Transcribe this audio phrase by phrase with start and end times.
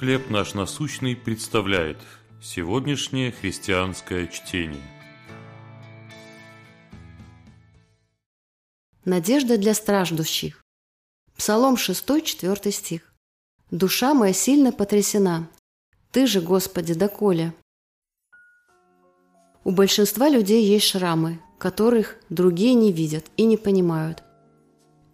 [0.00, 1.98] «Хлеб наш насущный» представляет
[2.42, 4.80] сегодняшнее христианское чтение.
[9.04, 10.64] Надежда для страждущих.
[11.36, 13.12] Псалом 6, 4 стих.
[13.70, 15.50] «Душа моя сильно потрясена.
[16.12, 17.52] Ты же, Господи, доколе?»
[19.64, 24.22] У большинства людей есть шрамы, которых другие не видят и не понимают.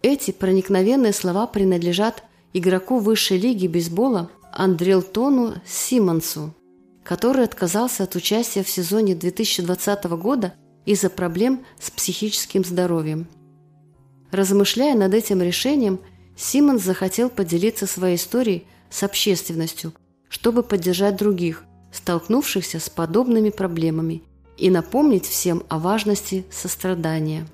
[0.01, 2.23] Эти проникновенные слова принадлежат
[2.53, 6.53] игроку высшей лиги бейсбола Андрелтону Симонсу,
[7.03, 10.53] который отказался от участия в сезоне 2020 года
[10.85, 13.27] из-за проблем с психическим здоровьем.
[14.31, 15.99] Размышляя над этим решением,
[16.35, 19.93] Симонс захотел поделиться своей историей с общественностью,
[20.29, 24.23] чтобы поддержать других, столкнувшихся с подобными проблемами,
[24.57, 27.47] и напомнить всем о важности сострадания.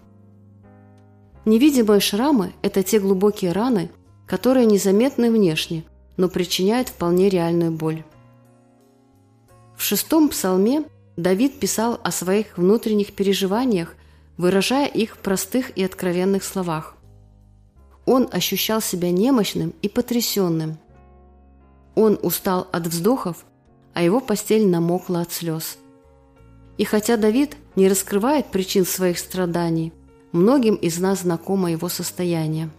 [1.46, 3.92] Невидимые шрамы– это те глубокие раны,
[4.26, 5.84] которые незаметны внешне,
[6.18, 8.04] но причиняют вполне реальную боль.
[9.76, 10.84] В шестом псалме
[11.18, 13.96] Давид писал о своих внутренних переживаниях,
[14.38, 16.96] выражая их в простых и откровенных словах.
[18.06, 20.78] Он ощущал себя немощным и потрясенным.
[21.96, 23.46] Он устал от вздохов,
[23.94, 25.78] а его постель намокла от слез.
[26.78, 29.94] И хотя Давид не раскрывает причин своих страданий–
[30.34, 32.72] Многим из нас знакомо его состояние.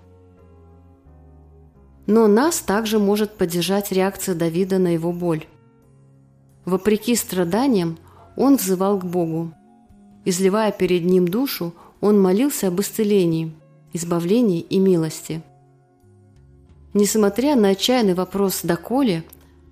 [2.06, 5.47] Но нас также может поддержать реакция Давида на его боль.
[6.64, 7.98] Вопреки страданиям,
[8.36, 9.52] он взывал к Богу.
[10.24, 13.52] Изливая перед ним душу, он молился об исцелении,
[13.92, 15.42] избавлении и милости.
[16.92, 19.24] Несмотря на отчаянный вопрос «доколе»,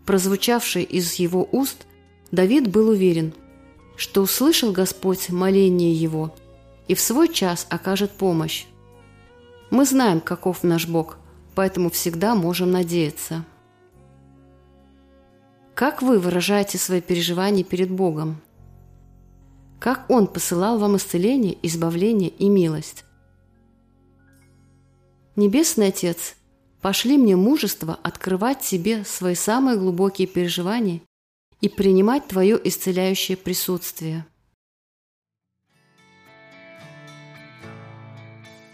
[0.06, 1.86] прозвучавший из его уст,
[2.30, 3.32] Давид был уверен,
[3.96, 6.34] что услышал Господь моление его
[6.88, 8.66] и в свой час окажет помощь.
[9.70, 11.18] Мы знаем, каков наш Бог,
[11.54, 13.44] поэтому всегда можем надеяться.
[15.74, 18.40] Как вы выражаете свои переживания перед Богом?
[19.80, 23.04] Как Он посылал вам исцеление, избавление и милость?
[25.34, 26.36] Небесный Отец,
[26.80, 31.00] пошли мне мужество открывать себе свои самые глубокие переживания
[31.60, 34.26] и принимать Твое исцеляющее присутствие–